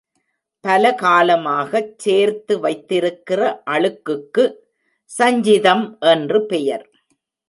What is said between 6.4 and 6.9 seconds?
பெயர்.